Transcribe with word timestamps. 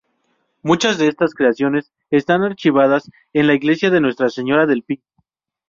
Muchas 0.63 0.97
de 0.97 1.07
estas 1.09 1.35
creaciones 1.35 1.91
están 2.09 2.41
archivadas 2.41 3.11
en 3.33 3.45
la 3.45 3.53
iglesia 3.53 3.91
de 3.91 4.01
Nuestra 4.01 4.31
Señora 4.31 4.65
del 4.65 4.81
Pi. 4.81 5.03